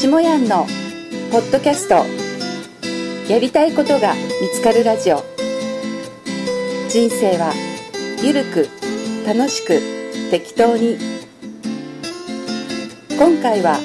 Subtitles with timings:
[0.00, 0.66] 下やんの
[1.30, 2.06] ポッドキャスト。
[3.30, 5.22] やりたいことが見つかるラジオ。
[6.88, 7.52] 人生は
[8.22, 8.66] ゆるく
[9.26, 9.78] 楽しく
[10.30, 10.96] 適当に。
[13.10, 13.76] 今回は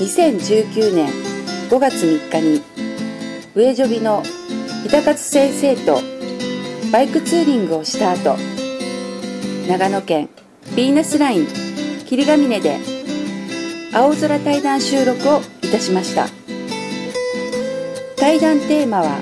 [0.00, 1.10] 2019年
[1.68, 2.62] 5月3日に
[3.54, 4.22] 上ジョビの
[4.86, 6.00] 板勝先生と
[6.90, 8.38] バイクツーリングをした後
[9.68, 10.30] 長野県
[10.68, 11.46] ヴィーナスライン
[12.06, 12.95] 霧ヶ峰で
[13.92, 16.28] 青空対談収録をいたしました。
[18.16, 19.20] 対談テーマは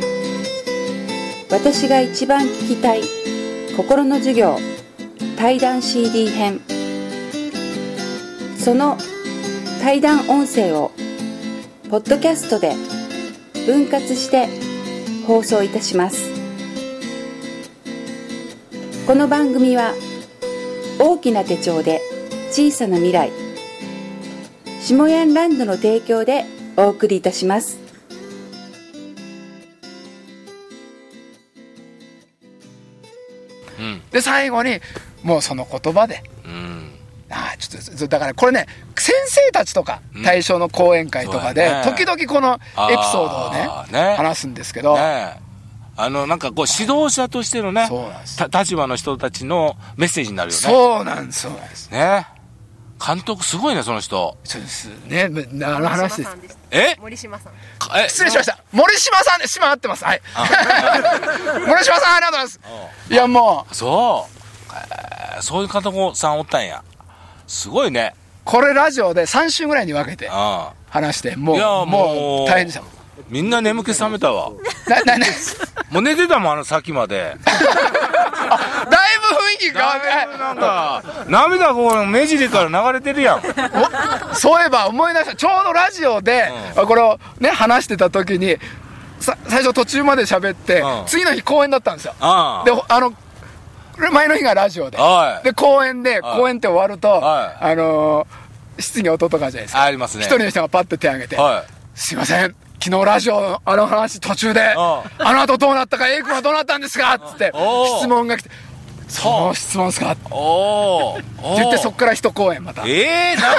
[1.50, 3.02] 私が一番聞きたい
[3.76, 4.58] 心の授業
[5.36, 6.60] 対談 CD 編。
[8.58, 8.96] その
[9.82, 10.90] 対談音声を
[11.90, 12.74] ポッドキャストで
[13.66, 14.48] 分割して
[15.26, 16.30] 放送いたします。
[19.06, 19.92] この番組は
[20.98, 22.00] 大きな手帳で
[22.50, 23.43] 小さな未来
[24.84, 26.44] 下ヤンランドの提供で
[26.76, 27.78] お送りいたします。
[34.10, 34.80] で最後に
[35.22, 36.22] もうその言葉で。
[36.44, 36.90] うん。
[37.30, 42.60] ああちょっとだからこれね先生たちとか対象の講演会とかで、時々この
[42.90, 44.16] エピソードをねね。
[44.16, 45.38] 話すんですけど、ね。
[45.38, 45.44] え
[45.96, 47.88] あのなんかこう指導者としてのね
[48.52, 50.62] 立場の人たちのメッセージになるよね。
[50.62, 51.90] そうなんですそうなんです。
[51.90, 52.33] ね
[53.04, 54.36] 監督すごいねその人。
[54.44, 55.30] そうですね。
[55.64, 56.58] あの話です。
[56.70, 56.96] え？
[57.00, 57.52] 森島さん。
[57.98, 58.08] え？
[58.08, 58.58] 失礼しました。
[58.72, 60.04] 森島さんで島合ってます。
[60.04, 60.22] はい。
[61.66, 62.60] 森島さんありがとうございます。
[63.10, 63.74] いやもう。
[63.74, 66.82] そう、えーそういう監督さんおったんや。
[67.46, 68.14] すごいね。
[68.44, 72.82] これラジオで3週ぐらいに分けてあ話してもういやもうもう大変でした。
[72.82, 72.90] もん
[73.28, 74.50] みんな眠気覚めたわ。
[74.86, 75.26] ななな
[75.90, 77.36] もう寝てたもんあの先まで
[78.14, 83.38] だいぶ雰囲気変わってなんか涙こう目尻から流れてるやん。
[83.38, 83.42] お
[84.34, 85.36] そういえば思い出した。
[85.36, 88.56] ちょうどラジオで、これをね話してた時に
[89.20, 91.06] さ最初途中まで喋って、うん。
[91.06, 92.14] 次の日公演だったんですよ。
[92.20, 92.64] ああ。
[92.64, 93.12] であの
[94.12, 95.44] 前の日がラジオで、はい。
[95.44, 96.38] で公演ではい。
[96.38, 97.64] 公演って終わると、はい。
[97.72, 98.44] あのー
[98.76, 99.82] 質疑応答とかじゃないですか。
[99.82, 100.24] ありますね。
[100.24, 101.72] 一人の人がパッて手挙げて、はい。
[101.94, 105.32] すいません昨日ラジオのあの話途中でああ。
[105.32, 107.14] の後どうなったか A 君はどうなったんですか？
[107.14, 107.52] っつって
[107.98, 108.50] 質問が来て
[109.08, 112.82] 「その質問ですか?」っておーおー言ってそっから一公演また。
[112.82, 113.54] もうええー、長っ。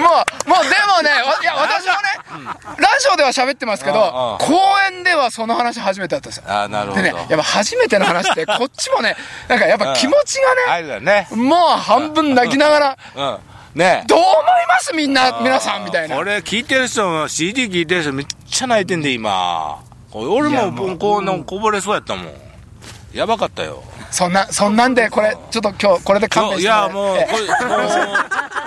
[0.00, 4.54] もうでもねわいや私もねラジオでは喋ってますけど公
[4.90, 6.44] 演ではその話初めてだったんですよ。
[6.48, 7.02] あなるほど。
[7.02, 9.16] でねやっぱ初めての話って こっちもね
[9.48, 10.38] なんかやっぱ気持ち
[10.68, 11.28] がねね。
[11.32, 13.38] もう半分泣きながらうん
[13.74, 14.34] ねどう思い
[14.68, 14.94] ます？
[14.94, 16.16] みんな皆さんみたいな。
[16.16, 19.82] これ聞いてる人も CD 聞いてる人めっちゃ泣いてんで今。
[20.12, 22.32] 俺もうもこうのこぼれそうやったもん。
[23.12, 23.82] やばかったよ。
[24.10, 27.76] そんなそんなんでこれちょっと今日これで勘弁していやもうこれも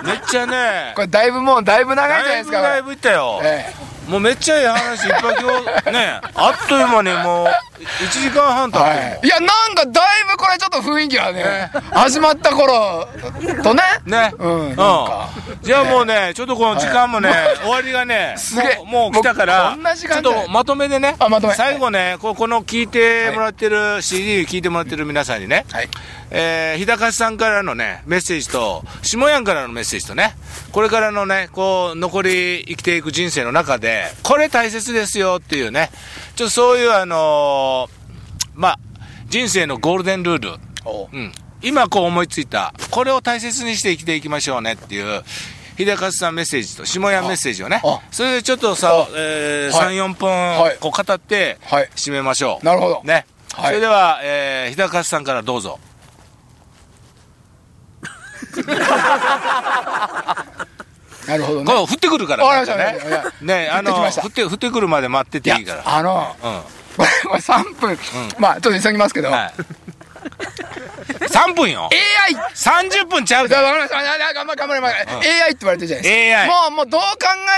[0.02, 0.92] うめっちゃね。
[0.94, 2.62] これだいぶもうだいぶ長いじゃないですか。
[2.62, 3.74] だいぶだいぶいったよ、え
[4.08, 13.08] もうめっちゃいい話いっぱい今日ねあっという間にもう1時間半経えってる、はい、いやなんかだいぶこれちょっと雰囲気はね始まった頃
[13.62, 13.82] とね。
[14.06, 14.32] ね。
[14.38, 14.68] うん。
[14.68, 14.76] なん。
[14.76, 15.28] か
[15.62, 17.30] じゃあもうねちょっとこの時間もね、
[17.62, 18.84] 終わりがねすげえ。
[18.84, 21.54] もう来たからちょっとまとめでねあまとめ。
[21.54, 25.88] 最後ねここの聞いてもらってる、CD 聞いてもらってる皆さんにね、はい。
[26.30, 30.34] えー、日高さんからのね、メッセージと、下やんからのメッセージとね、
[30.72, 35.90] これからのね、こう、残り生きていく人生の中で、これ大切ですよっていうね、
[36.36, 37.90] ちょっとそういうあのー
[38.54, 38.78] まあ、
[39.28, 40.50] 人生のゴールデンルール、
[40.84, 41.16] おう。
[41.16, 41.32] ん。
[41.62, 45.22] 今こう思いついた、これを大切にして生きていきましょうねっていう、
[45.76, 47.80] 秀勝さんメッセージと下やんメッセージをね。
[47.84, 49.96] あ、それでちょっとさあ、えーはい。
[49.96, 50.78] 3、4分はい。
[50.80, 51.90] こう語ってはい。
[51.96, 52.64] 締めましょう。
[52.64, 53.02] なるほど。
[53.04, 53.26] ね。
[53.52, 53.66] はい。
[53.66, 55.78] それでは、えー、日高さんからどうぞ。
[61.26, 63.66] なるほどね降ってくるからわかりましたね。
[63.66, 65.82] ね、あの、降って降って、くるまで待ってていいから。
[65.84, 66.60] あのうん。
[66.96, 67.98] これこれ3分、
[68.38, 69.52] まあちょっと急ぎますけど、はい。
[71.20, 71.90] 3分よ。
[72.28, 73.62] AI 30分ちゃうでじゃあ。
[73.62, 73.98] わかりました。
[73.98, 75.42] ああ頑張れ頑張れ頑張れ。
[75.42, 76.40] AI って言われてるじゃないですか。
[76.42, 77.08] AI もう、もうどう考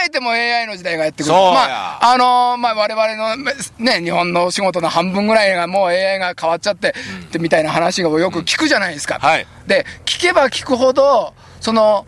[0.07, 1.33] えても AI の時代がやってくる。
[1.33, 3.37] そうやまあ、あのーまあ我々の、
[3.79, 6.95] ね、日本の仕事の半分ぐらいがもう AI が変わっちゃって、
[7.27, 9.19] ってみたいな話がよく聞くじゃないですか。
[9.21, 12.07] はいで、聞けば聞くほど、その、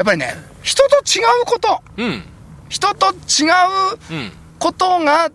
[0.00, 2.22] やっぱりね、人と違うこと、うん。
[2.70, 3.14] 人と違う
[4.10, 4.32] うん。
[4.58, 5.30] ことが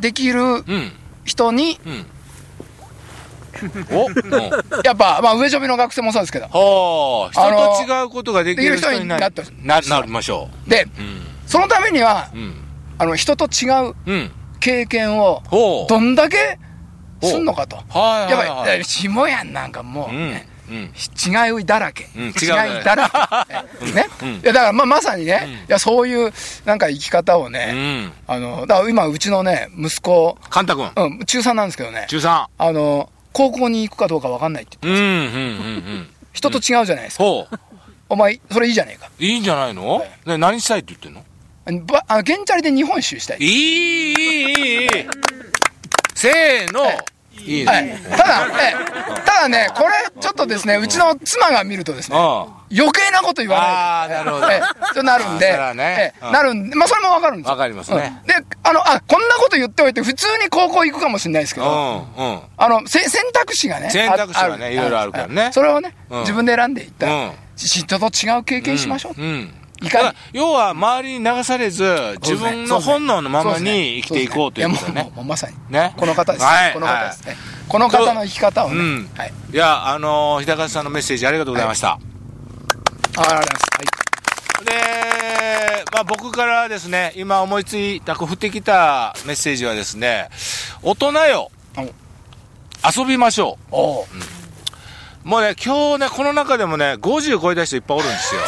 [0.00, 0.92] できるうん。
[1.24, 2.06] 人に、うん。
[3.96, 4.50] お うん。
[4.84, 6.48] やっぱ、まあ、上ジョビの学生もそうですけど。
[6.48, 11.00] 人と違うことができる人になできる人にななりましょで、う。
[11.00, 11.26] うん。
[11.46, 12.64] そのためには、うん。
[12.98, 14.32] あの、人と違ううん。
[14.58, 15.40] 経験を。
[15.88, 16.58] どんだけ
[17.22, 17.76] すんのかと。
[17.76, 18.66] はいやっ。
[18.66, 22.48] ぱり、下やんなんかもう、うんねうん違いだらけ、うん違い
[22.84, 23.46] だら
[23.78, 24.06] け、ね？
[24.22, 24.28] うん。
[24.36, 26.32] いやだからまあまさにね、いやそういう
[26.64, 28.34] なんか生き方をね、うん。
[28.34, 30.90] あのだから今うちのね息子、カンタ君。
[30.96, 32.06] うん、中3なんですけどね。
[32.08, 35.28] 中3あの高校に行くかどうか分かんないって言ってうんうんうんう
[36.00, 36.08] ん。
[36.32, 37.24] 人と違うじゃないですか、
[38.08, 39.10] お前それいいじゃねえか。
[39.18, 40.00] いいんじゃないの？
[40.26, 41.24] ね何したいって言ってんの？
[41.66, 43.38] あのばあの現チャリで日本一周したい。
[43.38, 44.88] いいいいいいいい。
[46.14, 46.82] せーの
[47.44, 47.84] いいはい。
[47.86, 49.20] ね、ただ、ええ。
[49.24, 53.68] ただね、これ、ちょっとですね、うちの妻が見るとですね、あ余計なこと言わない。
[53.68, 54.50] あーなるほど。
[54.50, 54.94] ええ。
[54.94, 56.32] となるんで、ねうんええ。
[56.32, 57.52] なるんで、まあ、それもわかるんですよ。
[57.52, 58.20] わかりますね。
[58.22, 58.26] うん。
[58.26, 62.40] で、あの、あ、こんなこと言っておいて、普通に高校行くかもしれないですけうど、んうん。
[62.56, 65.50] あの、せ選択肢がね、選択肢がねあいろいろあるからね。
[65.52, 66.20] それをね、うん。
[66.20, 67.32] 自分で選んでいったら、うん。
[67.56, 69.20] 人と違う経験しましょう。
[69.20, 71.84] うんいか要は周りに流されず
[72.20, 75.12] 自分の本能のままに生きていこうということだね。
[75.26, 75.56] まさに。
[75.70, 75.94] ね。
[75.96, 76.44] この方です。
[76.44, 76.72] はい。
[76.74, 77.36] この方ですね。
[77.68, 79.10] この方の生き方をね、うん。
[79.16, 79.32] はい。
[79.52, 82.04] いやあのー、日高さんのメッセージありがとうございました、ああり
[83.16, 84.64] がとうございます。
[84.64, 90.28] で、まあ、僕からですね今思いついたこう降ってきたメッセージはですね
[90.82, 91.50] 大人よ。
[92.96, 93.74] 遊びましょう
[95.24, 98.40] もうね今日ねこの中でもね50超えた人いっぱいおるんですよ。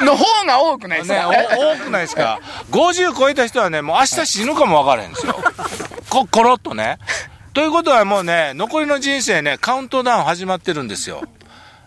[0.04, 1.30] の方が多くないですね、か、お
[1.74, 5.38] 多くないですか？50超えた人はねもう明日死ぬかも分からへんですよ。
[6.08, 6.98] こコロッとね。
[7.52, 11.22] ということはもうね残りの人生ねカウントダウン始まってるんですよ。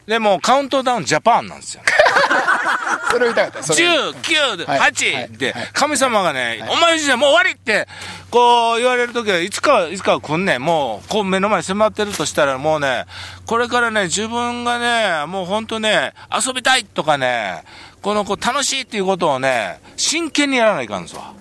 [0.07, 1.83] でもうカウントダウンジャパンなんですよ
[3.13, 3.63] それを言いたかった。
[3.63, 7.87] それを10、9、はい8で、神様がね、お前の人生もう終わりって、
[8.31, 10.63] こう言われるときは、いつかは、いつかは来んねん。
[10.63, 13.05] もう、こう目の前に迫ってるとしたら、もうね、
[13.45, 17.63] これからね、自分がね、もう本当ね、遊びたいとかね、
[18.01, 21.33] このこう楽しいっていうことをね、真剣にやらないかんですわ。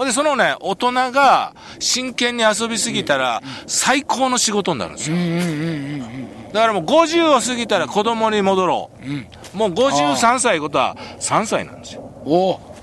[0.00, 5.16] ほんで、そのね、大人が真剣に遊びすぎたら、最高の仕事になるんですよ。
[6.54, 8.90] だからもう50を過ぎたら子供に戻ろ
[9.54, 9.56] う。
[9.58, 12.10] もう53歳ことは3歳なんですよ。
[12.24, 12.76] おお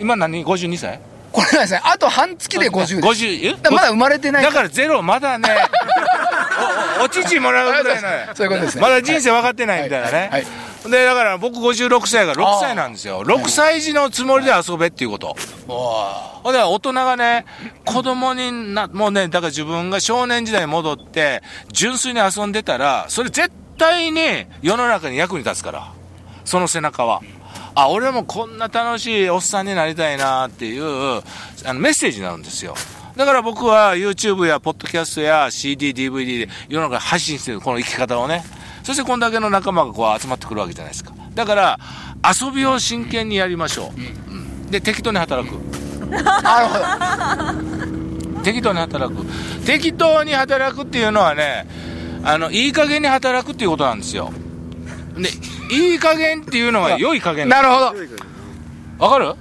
[0.00, 0.98] 今何 ?52 歳
[1.30, 2.96] これはですね、あと半月で50です。
[2.96, 3.56] 50え？
[3.60, 4.42] だまだ生まれてない。
[4.42, 5.50] だからゼロまだね
[6.98, 13.22] おおお乳もらうぐらいのそういうことですねまだ人生分かってないみたいなね、はいはいでだから僕56歳が6歳なんですよ。
[13.22, 15.36] 6歳児のつもりで遊べっていうこと。
[15.68, 17.46] ほんで大人がね
[17.84, 24.20] 子供になもうねだから自分が少年時代に戻って純粋に遊んでたらそれ絶対に
[24.60, 25.92] 世の中に役に立つから。
[26.44, 27.20] その背中は。
[27.74, 31.22] あ俺もこんな楽しいおっさんになりたいなっていう
[31.64, 32.74] あのメッセージになるんですよ。
[33.16, 38.42] だから僕は YouTube やポッドキャストや CD、DVD で世の中に配信してるこの生き方をね
[38.82, 41.12] そしてこんだけの仲間がこう集まってくるわけじゃないですか。
[41.34, 41.78] だから
[42.40, 44.00] 遊びを真剣にやりましょう、
[44.32, 44.70] うん。
[44.70, 45.52] で適当に働く。
[46.10, 46.78] なるほ
[48.36, 48.42] ど。
[48.42, 49.24] 適当に働く。
[49.64, 51.66] 適当に働くっていうのはね
[52.24, 54.32] あのいい加減に働くっていうことなんですよ。
[55.16, 55.28] で
[55.74, 57.48] いい加減っていうのは良い加減。
[57.48, 57.94] なるほど。
[58.98, 59.34] わかる？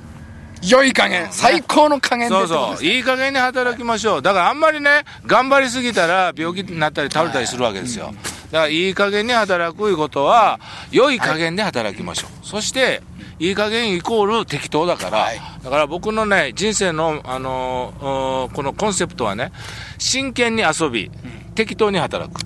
[0.64, 1.28] 良い加減。
[1.32, 2.86] 最高の加減でそうそう。
[2.86, 4.22] いい加減に働きましょう。
[4.22, 8.14] だからあんまりね頑張りすぎたら病気になったり倒れたりするわけですよ
[8.51, 10.59] だからいい加減に働くいうことは
[10.92, 13.01] 良い加減で働きましょう、そして
[13.39, 15.42] いい加減イコール適当だから、はい。
[15.64, 19.52] だから僕のね人生の、あのーこのコンセプトはね
[19.97, 21.09] 真剣に遊び
[21.56, 22.40] 適当に働く。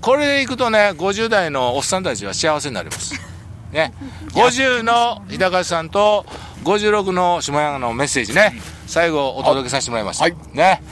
[0.00, 3.14] これでいくとね50代のおっさんたちは幸せになります。
[3.70, 3.92] ね。
[4.32, 6.26] 50の日高さんと
[6.64, 8.60] 56の下山のメッセージね。
[8.86, 10.36] 最後お届けさせてもらいました、はい。
[10.52, 10.82] ね。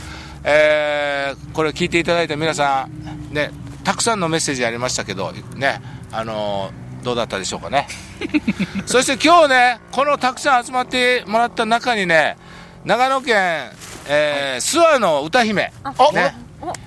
[0.45, 3.51] えーこれ聞いていただいた皆さんね
[3.87, 7.87] たくさんのメッセージありましたけどねあのーどうだったでしょうかね。
[8.85, 12.37] そして今日ねこのたくさん集まってもらった中にね
[12.85, 13.71] 長野県、
[14.09, 15.73] えー諏訪の歌姫。
[15.99, 16.35] おね。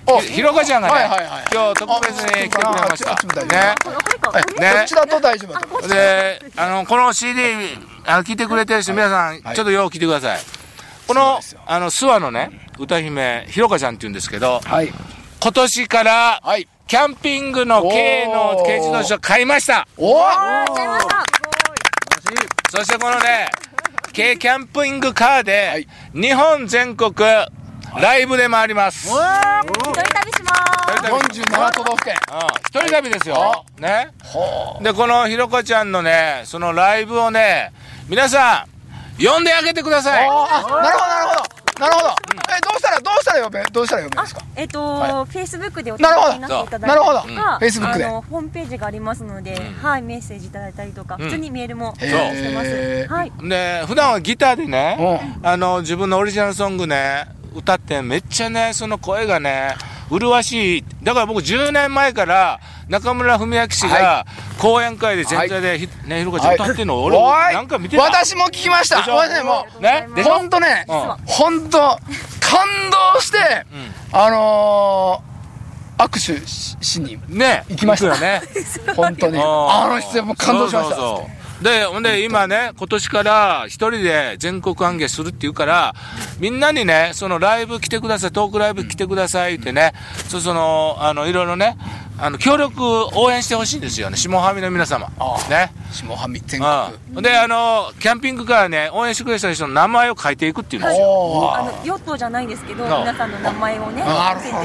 [0.06, 1.44] おひひろかちゃんがね、はいはいはい。
[1.54, 3.46] 今日特別に来てくれました。
[3.46, 3.76] ね
[4.34, 4.74] はいね。
[4.74, 5.88] こっちだと大丈夫。
[5.88, 7.42] で、あの、この CD、
[8.06, 9.56] あの、聞いてくれてる人、皆さん、はい。
[9.56, 10.40] ちょっとよう聞いてください。
[11.08, 14.92] このあの、諏訪のね、歌姫、ひろかちゃんって言うんですけど、はい。
[15.40, 16.68] 今年から、はい。
[16.90, 17.94] キャンピングの軽
[18.30, 19.88] の軽自動車を買いました。
[19.96, 20.26] おお
[22.72, 23.52] そしてこのね、
[24.16, 27.14] 軽キャンピングカーで、日本全国、
[28.02, 29.08] ライブで回ります。
[29.08, 30.56] 一人旅しま
[30.98, 31.46] す。
[31.46, 32.16] 47都道府県。
[32.32, 33.64] うん一人旅ですよ。
[33.78, 34.10] ね。
[34.82, 37.72] で、このひろかちゃんのね、そのライブをね、
[38.08, 38.66] 皆さ
[39.20, 40.28] ん、呼んであげてください。
[40.28, 41.69] ああ、なるほど、なるほど。
[41.80, 42.08] なるほど。
[42.10, 44.42] え、どうしたら、どうしたら呼べ、どうしたら呼べますか？
[44.56, 52.68] えっと、はフェイスブックでおなるほどになっていただいたりなるほどとか、うん Facebook であのホームページがありますので、はいメッセージいただいたりとか、ん普通にメールもへしてます。
[52.68, 53.32] ーはい。
[53.48, 54.98] で普段はギターでね、
[55.42, 59.76] うあの自分のオリジナルソングね歌ってめっちゃねその声がね
[60.10, 64.26] 麗しい、だから僕10年前から中村文明氏が
[64.58, 68.04] 講演会で全体でひ、ね、ひろかちゃん歌ってんの、俺なんか見てた。
[68.04, 69.02] 私も聞きました。
[69.02, 69.82] 私ねもう。
[69.82, 70.08] ね？
[70.24, 70.96] 本当ねうん。
[71.26, 71.80] 本当
[72.40, 72.68] 感
[73.14, 73.38] 動して
[74.12, 75.30] あのー
[76.00, 77.66] 握手ししにね。
[77.70, 78.08] 行きました。
[78.08, 78.42] よね。
[78.96, 79.38] 本当に。
[79.38, 85.94] あの人もう感動しましたで、ほんで、今ね、今年から一人で全国歓迎するって言うから、
[86.40, 89.94] みんなにね、そのライブ来てください、トークライブ来てくださいってね、
[90.30, 91.78] そその、あの、いろいろね、
[92.22, 92.84] あの、協力
[93.18, 95.10] 応援してほしいんですよね、下ハミの皆様。
[95.50, 95.72] ね。
[95.92, 96.72] 下半身全国
[97.16, 97.24] うん。
[97.24, 101.54] で、あの、キャンピングカーね、応援してくれた人の名前を書いていくっていうんですよ。
[101.56, 104.56] あのヨットじゃないんですけど皆さんの名前をね載せて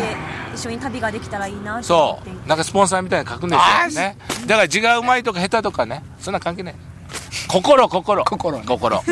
[0.54, 2.48] 一緒に旅ができたらいいなそう。
[2.48, 3.56] なんかスポンサーみたいに書くんで
[3.90, 4.16] すよね。
[4.46, 6.74] だから字がうまいとか下手とかね、そんな関係ない。
[7.48, 8.24] 心、心。
[8.24, 9.02] 心ね心。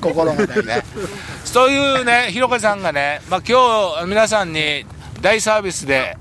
[0.00, 0.82] 心が大ね
[1.44, 4.86] そういうね、ひろかさんがね、まあ、今日皆さんに
[5.20, 6.16] 大サービスで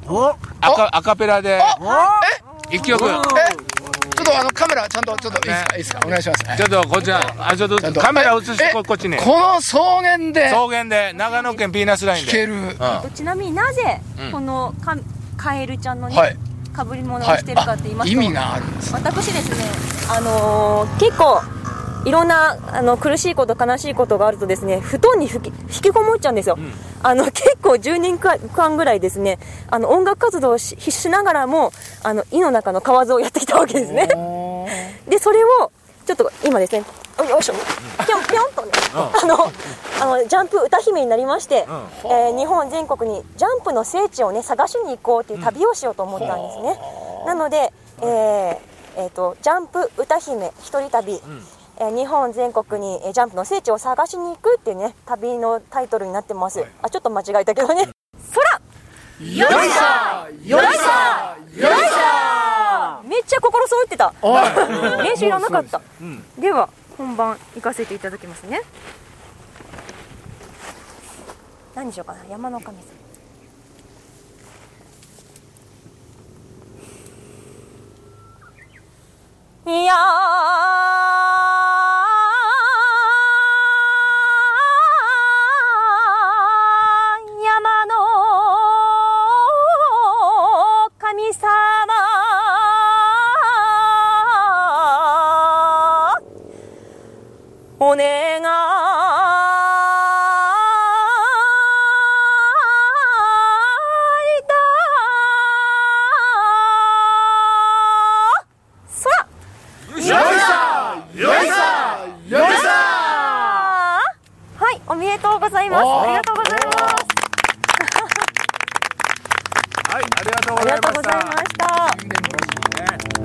[0.61, 1.61] アカアカペラで
[2.71, 3.19] 一曲、ちょえ？
[4.15, 6.01] ちょっとあのカメラちゃんとちょっといいですか？
[6.05, 6.45] お願いします。
[6.45, 8.73] はいっとこっちら、あちょっとカメラ映してえ？
[8.73, 9.17] ここっちに。
[9.17, 10.49] この草原で？
[10.49, 12.31] 草原で長野県ピーナスラインで。
[12.31, 12.53] 聞ける。
[12.53, 12.69] うん。
[13.13, 14.31] ちなみになぜうん。
[14.31, 14.97] このカ
[15.37, 16.37] カエルちゃんのね、はい。
[16.73, 19.65] かぶり物をはいしてるかって言いますと、あ意味があるんです私ですね、
[20.15, 21.41] あのー結構
[22.05, 26.57] いろんなあの苦しいこと悲しいことがあるとですね布団にふき引きこもっちゃうんですよ、
[27.03, 29.39] あの結構10年間ぐらいですね。
[29.69, 31.71] あの音楽活動をししながらも
[32.03, 34.07] あの胃の中の蛙をやってきたわけですね。
[35.07, 35.71] でそれを
[36.05, 36.83] ちょっと今ですね
[37.19, 37.53] よよいしょ。
[38.05, 39.51] ぴょん ぴょんとね、あの
[40.01, 41.67] あのジャンプ歌姫になりまして、
[42.05, 46.79] えー日本全国にジャンプの聖地をね探しに行こうっていう旅をしようと思ったんですね、
[47.25, 48.57] なので、えー
[48.95, 51.21] えーとジャンプ歌姫一人旅、
[51.81, 57.87] えー日本全国にえージャンプの聖地を探しに行くっていうね旅のタイトルになってます、あちょっと間違えたけどね。
[58.33, 59.25] 空！
[59.25, 59.57] よいしょ！
[60.45, 61.61] よいしょ！
[61.61, 61.91] よいし
[63.07, 64.13] めっちゃ心そうってた。
[65.01, 65.81] 練習いらなかった、
[66.37, 68.61] では本番行かせていただきますね。
[71.75, 72.25] 何にしようかな？
[72.29, 72.83] 山の神様
[79.69, 79.85] い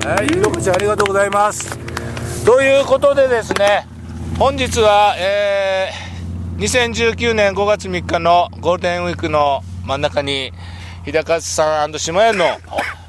[0.05, 2.45] はい、ひろこちゃんありがとうございます。
[2.45, 3.87] ということでですね、
[4.37, 10.53] 本日は、えー、2019年5月3日のゴールデンウィークの真ん中に、
[11.05, 12.45] 日高さん下屋の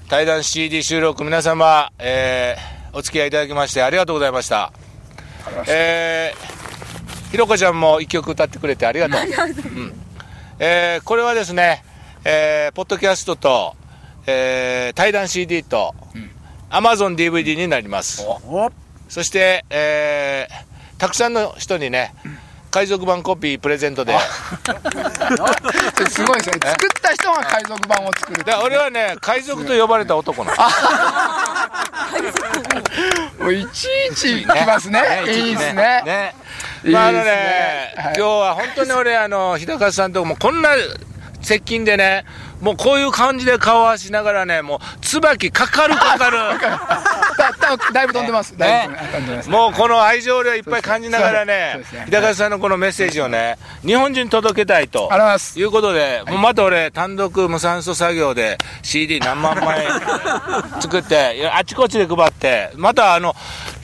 [0.08, 4.72] 対談 CD 収録皆様、えー、お付き合いいただきましてありがとうございました。
[5.68, 9.20] えー、ひろこちゃんも一曲歌ってくれてありがとう。
[9.20, 9.92] うん
[10.58, 11.84] えーこれはですね、
[12.24, 13.76] えー、ポッドキャストと、
[14.26, 16.25] えー、対談 CD と、アマ
[16.96, 18.26] ゾン DVD になります。
[19.08, 22.12] そして、えー、たくさんの人にね、
[22.70, 24.18] 海賊版コピープレゼントで。
[26.10, 26.58] すごいですね。
[26.62, 28.44] 作った人が海賊版を作る。
[28.44, 30.56] で俺はね、海賊と呼ばれた男なの。
[33.40, 35.00] もういちいち来ますね。
[35.26, 36.02] いいですね。
[36.04, 36.34] ね。
[36.84, 36.92] いいですね。
[36.92, 38.14] まああのね、はい。
[38.14, 40.70] 今日は本当に俺、あの、日高さんともこんな
[41.40, 42.26] 接近でね、
[42.60, 46.38] もうこういう感じで顔合わしながらね、もう、椿かかるかかる。
[46.38, 48.56] だ だだいぶ飛んでます。
[48.56, 49.50] だいぶ飛んでます。
[49.50, 55.58] もうこの愛情を俺はいっぱい感じながらね日高さんのこのメッセージをね、日本中に届けたいといます。
[55.58, 59.86] いうことで、もうまた俺、単独無酸素作業で CD 何万枚
[60.80, 63.34] 作って、あちこちで配って、またあの、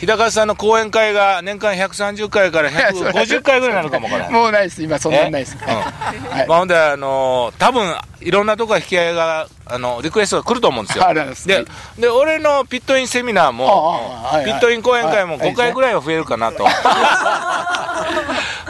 [0.02, 4.28] 日高さんの講演会が年間130回から150回ぐらいになるかもわから。
[4.32, 4.82] もうないです。
[4.82, 5.56] 今そんなにないです。
[5.56, 5.66] うん。
[5.68, 11.04] はいまあ、ほんで、あの多分いろんなとこから引き合いが、あのリクエストが来ると思うんですよ。
[11.46, 11.64] で
[12.00, 13.96] で、俺のピットインセミナーも
[14.44, 16.66] ピットイン講演会もはい5回ぐらいは増えるかなと。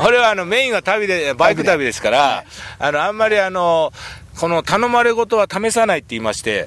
[0.05, 2.45] 俺はあのメインは旅で、バイク旅ですから、
[2.79, 3.91] あの、あんまりあの、
[4.39, 6.67] この頼まれ事は試さないって言いまして、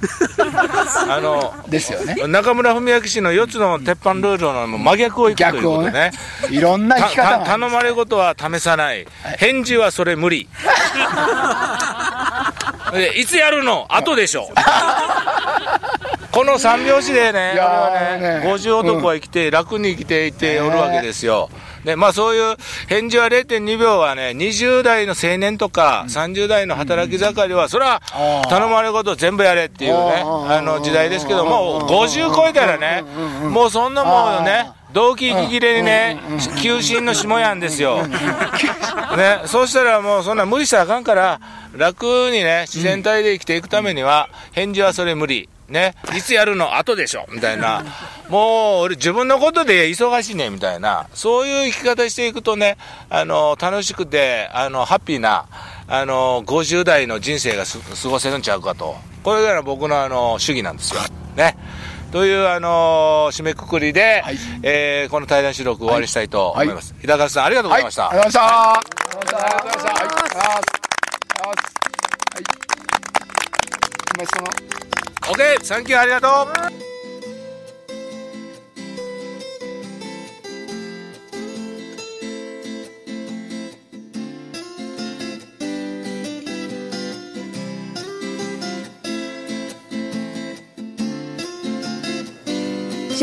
[1.09, 2.15] あの、ですよね。
[2.27, 6.11] 中村文明氏の4つの鉄板ルールの真逆をいくということでね。
[6.11, 6.11] ね。
[6.51, 9.07] いろんな生き方頼まれ事は試さない、
[9.37, 10.47] 返事はそれ無理。
[12.93, 13.87] でいつやるの？
[13.89, 14.49] 後でしょ。
[16.31, 21.49] この三拍子でね、ね50男は生きて、楽に生きていておるわけですよ。
[21.85, 28.49] で、まあそういう返事は0.2秒はね、20代の青年とか、30代の働き盛りは、それはあー。
[28.49, 33.03] 頼まれることを全部やれっていうね、あの時代ですけども、50超えたらね、
[33.49, 36.19] もうそんなもんね、動機息切れにね、
[36.61, 38.05] 求心の下やんですよ。
[39.15, 41.39] ね、そうしたらもうそんな無理したらあかんから、
[41.75, 45.49] 楽にね、自然体で生きていくためには、返事はそれ無理。
[45.67, 47.83] ね、いつやるの後でしょみたいな。
[48.29, 51.07] もう、俺自分のことで忙しいねみたいな。
[51.13, 52.77] そういう生き方していくとね、
[53.09, 55.45] あの、楽しくて、あの、ハッピーな、
[55.87, 58.95] あの、50代の人生がす過ごせるんちゃうかと。
[59.23, 61.01] これが僕のあの、主義なんですよ。
[61.35, 61.55] ね。
[62.11, 64.37] という、あの締めくくりで、はい。
[64.63, 66.95] えーこの対談収録終わりにしたいと思います。
[67.01, 68.03] 日高さん、ありがとうございました。
[68.07, 69.39] はい、ありがとうございました。
[69.39, 69.89] ありがとうございました。
[69.89, 70.47] はい、ありがとうござい。
[70.47, 70.63] ま
[71.55, 71.75] す。
[72.31, 72.43] はい。
[74.13, 74.47] お前その
[75.35, 75.63] OK!
[75.63, 76.27] サンキューありがと
[76.71, 76.74] う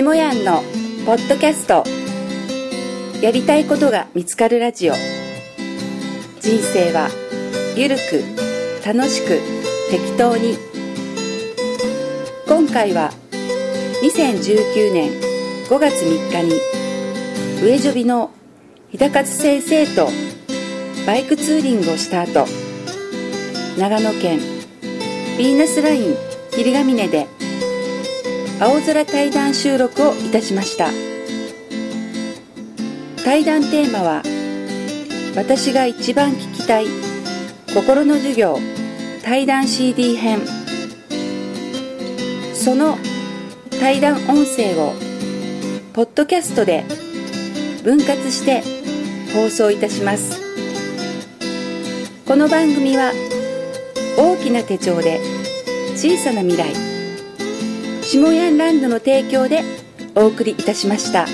[0.03, 0.63] 下やんの
[1.07, 1.85] ポッドキャスト。
[3.25, 4.95] やりたいことが見つかるラジオ。
[6.41, 7.09] 人生は
[7.77, 8.25] ゆるく
[8.85, 9.39] 楽しく
[9.91, 10.57] 適当に。
[12.49, 13.13] 今回は
[14.03, 15.11] 2019年
[15.69, 16.61] 5月3日に
[17.63, 18.33] 上ジョビの
[18.91, 20.09] 日高津先生と
[21.07, 22.47] バイクツーリングをした後
[23.79, 26.17] 長野県ヴィーナスライン
[26.51, 27.29] 霧ヶ峰で
[28.63, 30.87] 青空対談収録をいたしました。
[33.25, 34.23] 対談テーマは
[35.35, 36.87] 私が一番聞きたい
[37.75, 38.61] 心の授業
[39.25, 40.43] 対談 CD 編。
[42.55, 42.99] その
[43.81, 44.93] 対談音声を
[45.93, 46.85] ポッドキャストで
[47.83, 48.63] 分割して
[49.35, 50.41] 放送いたします。
[52.25, 53.11] この番組は
[54.17, 55.21] 大きな手帳で
[55.97, 56.92] 小さな未来
[58.13, 59.63] 下ヤンランドの提供で
[60.15, 61.25] お送りいたしました。